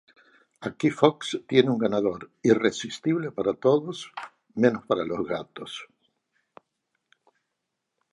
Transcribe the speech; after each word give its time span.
Aquí 0.67 0.89
Fox 0.89 1.37
tiene 1.47 1.69
un 1.69 1.77
ganador, 1.77 2.31
irresistible 2.41 3.29
para 3.31 3.53
todos 3.53 4.11
menos 4.55 4.83
para 4.87 5.05
los 5.05 5.23
gatos... 5.27 5.85